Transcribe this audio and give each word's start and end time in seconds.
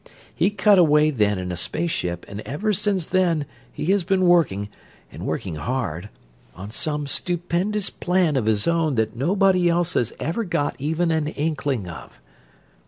He 0.33 0.49
cut 0.49 0.79
away 0.79 1.11
then 1.11 1.37
in 1.37 1.51
a 1.51 1.55
space 1.55 1.91
ship, 1.91 2.25
and 2.27 2.39
ever 2.39 2.73
since 2.73 3.05
then 3.05 3.45
he 3.71 3.85
has 3.91 4.03
been 4.03 4.25
working 4.25 4.67
and 5.11 5.27
working 5.27 5.57
hard 5.57 6.09
on 6.55 6.71
some 6.71 7.05
stupendous 7.05 7.91
plan 7.91 8.35
of 8.35 8.47
his 8.47 8.65
own 8.67 8.95
that 8.95 9.15
nobody 9.15 9.69
else 9.69 9.93
has 9.93 10.11
ever 10.19 10.43
got 10.43 10.75
even 10.79 11.11
an 11.11 11.27
inkling 11.27 11.87
of. 11.87 12.19